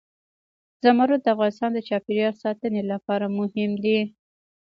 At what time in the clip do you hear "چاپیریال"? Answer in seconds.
1.87-2.33